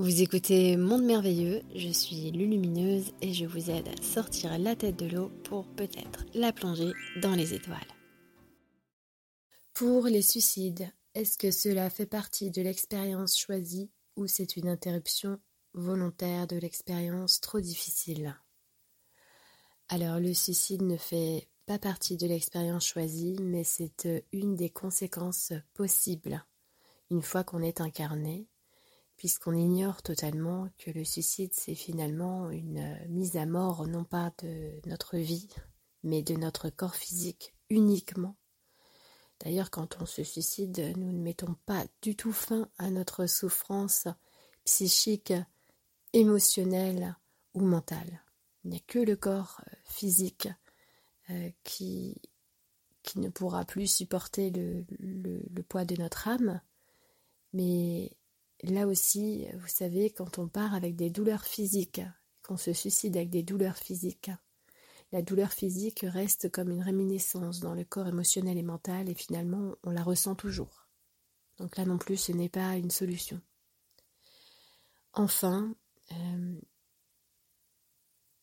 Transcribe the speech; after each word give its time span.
Vous 0.00 0.22
écoutez 0.22 0.78
Monde 0.78 1.04
Merveilleux, 1.04 1.60
je 1.74 1.90
suis 1.90 2.30
Lulumineuse 2.30 3.12
et 3.20 3.34
je 3.34 3.44
vous 3.44 3.68
aide 3.68 3.86
à 3.86 4.02
sortir 4.02 4.58
la 4.58 4.74
tête 4.74 4.96
de 4.96 5.04
l'eau 5.04 5.28
pour 5.44 5.66
peut-être 5.74 6.24
la 6.32 6.54
plonger 6.54 6.92
dans 7.20 7.34
les 7.34 7.52
étoiles. 7.52 7.76
Pour 9.74 10.06
les 10.06 10.22
suicides, 10.22 10.90
est-ce 11.14 11.36
que 11.36 11.50
cela 11.50 11.90
fait 11.90 12.06
partie 12.06 12.50
de 12.50 12.62
l'expérience 12.62 13.36
choisie 13.36 13.90
ou 14.16 14.26
c'est 14.26 14.56
une 14.56 14.68
interruption 14.68 15.38
volontaire 15.74 16.46
de 16.46 16.56
l'expérience 16.56 17.42
trop 17.42 17.60
difficile? 17.60 18.34
Alors 19.90 20.18
le 20.18 20.32
suicide 20.32 20.80
ne 20.80 20.96
fait 20.96 21.50
pas 21.66 21.78
partie 21.78 22.16
de 22.16 22.26
l'expérience 22.26 22.86
choisie, 22.86 23.36
mais 23.42 23.64
c'est 23.64 24.08
une 24.32 24.56
des 24.56 24.70
conséquences 24.70 25.52
possibles 25.74 26.42
une 27.10 27.20
fois 27.20 27.44
qu'on 27.44 27.60
est 27.60 27.82
incarné 27.82 28.48
puisqu'on 29.20 29.52
ignore 29.52 30.00
totalement 30.00 30.70
que 30.78 30.90
le 30.90 31.04
suicide, 31.04 31.52
c'est 31.52 31.74
finalement 31.74 32.48
une 32.48 32.78
euh, 32.78 33.08
mise 33.10 33.36
à 33.36 33.44
mort 33.44 33.86
non 33.86 34.02
pas 34.02 34.32
de 34.42 34.80
notre 34.86 35.18
vie, 35.18 35.50
mais 36.02 36.22
de 36.22 36.36
notre 36.36 36.70
corps 36.70 36.94
physique 36.94 37.54
uniquement. 37.68 38.34
D'ailleurs, 39.40 39.70
quand 39.70 40.00
on 40.00 40.06
se 40.06 40.24
suicide, 40.24 40.94
nous 40.96 41.12
ne 41.12 41.20
mettons 41.20 41.54
pas 41.66 41.84
du 42.00 42.16
tout 42.16 42.32
fin 42.32 42.70
à 42.78 42.88
notre 42.88 43.26
souffrance 43.26 44.08
psychique, 44.64 45.34
émotionnelle 46.14 47.14
ou 47.52 47.60
mentale. 47.60 48.22
Il 48.64 48.70
n'y 48.70 48.78
a 48.78 48.82
que 48.86 49.00
le 49.00 49.16
corps 49.16 49.60
euh, 49.66 49.76
physique 49.84 50.48
euh, 51.28 51.50
qui, 51.62 52.22
ne 53.16 53.28
pourra 53.28 53.66
plus 53.66 53.86
supporter 53.86 54.48
le, 54.48 54.86
le 54.98 55.62
poids 55.62 55.84
de 55.84 55.96
notre 55.96 56.26
âme, 56.26 56.62
mais 57.52 58.16
Là 58.62 58.86
aussi, 58.86 59.46
vous 59.54 59.68
savez, 59.68 60.10
quand 60.10 60.38
on 60.38 60.48
part 60.48 60.74
avec 60.74 60.96
des 60.96 61.10
douleurs 61.10 61.44
physiques, 61.44 62.02
qu'on 62.42 62.56
se 62.56 62.72
suicide 62.72 63.16
avec 63.16 63.30
des 63.30 63.42
douleurs 63.42 63.76
physiques, 63.76 64.30
la 65.12 65.22
douleur 65.22 65.52
physique 65.52 66.04
reste 66.06 66.50
comme 66.50 66.70
une 66.70 66.82
réminiscence 66.82 67.60
dans 67.60 67.74
le 67.74 67.84
corps 67.84 68.06
émotionnel 68.06 68.58
et 68.58 68.62
mental 68.62 69.08
et 69.08 69.14
finalement 69.14 69.74
on 69.82 69.90
la 69.90 70.02
ressent 70.02 70.34
toujours. 70.34 70.86
Donc 71.58 71.76
là 71.76 71.84
non 71.84 71.98
plus, 71.98 72.16
ce 72.16 72.32
n'est 72.32 72.48
pas 72.48 72.76
une 72.76 72.90
solution. 72.90 73.40
Enfin, 75.12 75.74
euh, 76.12 76.60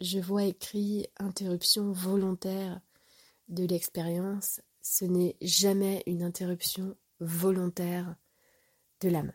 je 0.00 0.18
vois 0.18 0.44
écrit 0.44 1.06
interruption 1.18 1.92
volontaire 1.92 2.80
de 3.48 3.64
l'expérience. 3.64 4.60
Ce 4.82 5.04
n'est 5.04 5.36
jamais 5.40 6.02
une 6.06 6.22
interruption 6.22 6.96
volontaire 7.20 8.16
de 9.00 9.10
l'âme. 9.10 9.32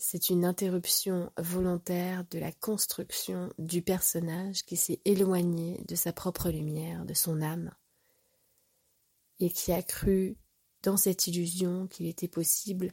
C'est 0.00 0.30
une 0.30 0.44
interruption 0.44 1.32
volontaire 1.36 2.24
de 2.30 2.38
la 2.38 2.52
construction 2.52 3.52
du 3.58 3.82
personnage 3.82 4.64
qui 4.64 4.76
s'est 4.76 5.00
éloigné 5.04 5.82
de 5.88 5.96
sa 5.96 6.12
propre 6.12 6.50
lumière, 6.50 7.04
de 7.04 7.14
son 7.14 7.42
âme, 7.42 7.72
et 9.40 9.50
qui 9.50 9.72
a 9.72 9.82
cru 9.82 10.36
dans 10.84 10.96
cette 10.96 11.26
illusion 11.26 11.88
qu'il 11.88 12.06
était 12.06 12.28
possible 12.28 12.92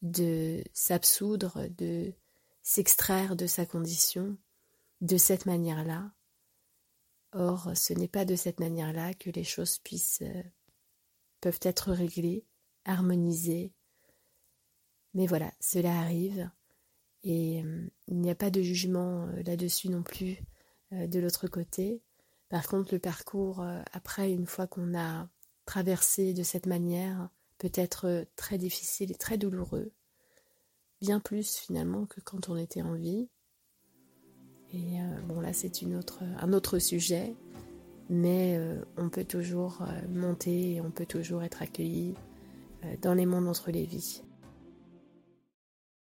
de 0.00 0.64
s'absoudre, 0.72 1.68
de 1.76 2.14
s'extraire 2.62 3.36
de 3.36 3.46
sa 3.46 3.66
condition 3.66 4.38
de 5.02 5.18
cette 5.18 5.44
manière-là. 5.44 6.10
Or, 7.32 7.72
ce 7.74 7.92
n'est 7.92 8.08
pas 8.08 8.24
de 8.24 8.36
cette 8.36 8.60
manière-là 8.60 9.12
que 9.12 9.28
les 9.28 9.44
choses 9.44 9.78
puissent 9.78 10.22
euh, 10.22 10.42
peuvent 11.42 11.60
être 11.62 11.92
réglées, 11.92 12.46
harmonisées, 12.86 13.72
mais 15.14 15.26
voilà, 15.26 15.52
cela 15.60 15.98
arrive 15.98 16.50
et 17.24 17.62
euh, 17.62 17.88
il 18.06 18.20
n'y 18.20 18.30
a 18.30 18.34
pas 18.34 18.50
de 18.50 18.60
jugement 18.60 19.26
euh, 19.26 19.42
là-dessus 19.44 19.88
non 19.88 20.02
plus 20.02 20.38
euh, 20.92 21.06
de 21.06 21.18
l'autre 21.18 21.48
côté. 21.48 22.02
Par 22.50 22.68
contre, 22.68 22.92
le 22.92 23.00
parcours 23.00 23.64
après, 23.92 24.30
une 24.30 24.46
fois 24.46 24.68
qu'on 24.68 24.96
a 24.96 25.28
traversé 25.64 26.34
de 26.34 26.44
cette 26.44 26.66
manière, 26.66 27.30
peut 27.58 27.72
être 27.74 28.26
très 28.36 28.58
difficile 28.58 29.10
et 29.10 29.16
très 29.16 29.38
douloureux, 29.38 29.90
bien 31.00 31.18
plus 31.18 31.56
finalement 31.56 32.06
que 32.06 32.20
quand 32.20 32.50
on 32.50 32.56
était 32.56 32.82
en 32.82 32.92
vie. 32.92 33.28
Et 34.72 34.98
bon 35.26 35.40
là 35.40 35.52
c'est 35.52 35.82
un 36.38 36.52
autre 36.52 36.78
sujet, 36.78 37.34
mais 38.08 38.60
on 38.98 39.08
peut 39.08 39.24
toujours 39.24 39.84
monter 40.10 40.74
et 40.74 40.80
on 40.80 40.92
peut 40.92 41.06
toujours 41.06 41.42
être 41.42 41.62
accueilli 41.62 42.14
dans 43.02 43.14
les 43.14 43.26
mondes 43.26 43.48
entre 43.48 43.72
les 43.72 43.86
vies. 43.86 44.22